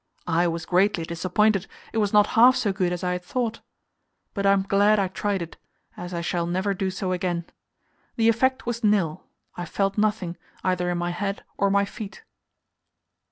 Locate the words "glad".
4.63-4.97